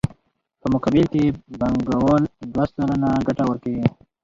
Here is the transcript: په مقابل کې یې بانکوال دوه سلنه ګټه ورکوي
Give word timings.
په 0.61 0.67
مقابل 0.73 1.05
کې 1.11 1.19
یې 1.25 1.29
بانکوال 1.59 2.23
دوه 2.53 2.65
سلنه 2.73 3.09
ګټه 3.27 3.43
ورکوي 3.47 3.85